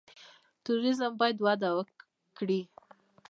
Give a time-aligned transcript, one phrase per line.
[0.63, 2.61] توریزم باید وده وکړي